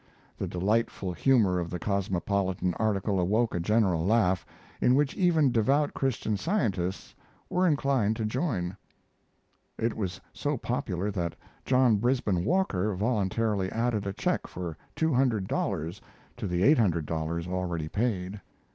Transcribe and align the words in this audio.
The 0.35 0.47
delightful 0.47 1.13
humor 1.13 1.59
of 1.59 1.69
the 1.69 1.77
Cosmopolitan 1.77 2.73
article 2.79 3.19
awoke 3.19 3.53
a 3.53 3.59
general 3.59 4.03
laugh, 4.03 4.47
in 4.81 4.95
which 4.95 5.15
even 5.15 5.51
devout 5.51 5.93
Christian 5.93 6.37
Scientists 6.37 7.13
were 7.51 7.67
inclined 7.67 8.15
to 8.15 8.25
join. 8.25 8.75
[It 9.77 9.95
was 9.95 10.19
so 10.33 10.57
popular 10.57 11.11
that 11.11 11.35
John 11.65 11.97
Brisben 11.97 12.43
Walker 12.43 12.95
voluntarily 12.95 13.71
added 13.71 14.07
a 14.07 14.13
check 14.13 14.47
for 14.47 14.75
two 14.95 15.13
hundred 15.13 15.45
dollars 15.47 16.01
to 16.37 16.47
the 16.47 16.63
eight 16.63 16.79
hundred 16.79 17.05
dollars 17.05 17.47
already 17.47 17.87
paid. 17.87 18.41